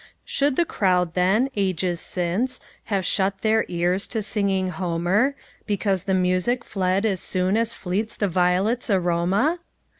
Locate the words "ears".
3.67-4.07